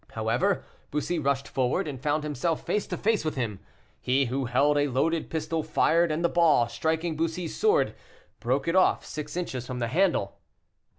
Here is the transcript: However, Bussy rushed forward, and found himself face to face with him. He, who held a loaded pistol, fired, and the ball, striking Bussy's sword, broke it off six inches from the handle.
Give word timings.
However, 0.13 0.63
Bussy 0.89 1.19
rushed 1.19 1.47
forward, 1.47 1.87
and 1.87 2.01
found 2.01 2.23
himself 2.23 2.65
face 2.65 2.87
to 2.87 2.97
face 2.97 3.23
with 3.23 3.35
him. 3.35 3.59
He, 4.01 4.25
who 4.25 4.45
held 4.45 4.75
a 4.75 4.87
loaded 4.87 5.29
pistol, 5.29 5.61
fired, 5.61 6.11
and 6.11 6.25
the 6.25 6.27
ball, 6.27 6.67
striking 6.69 7.15
Bussy's 7.15 7.55
sword, 7.55 7.93
broke 8.39 8.67
it 8.67 8.75
off 8.75 9.05
six 9.05 9.37
inches 9.37 9.67
from 9.67 9.77
the 9.77 9.89
handle. 9.89 10.39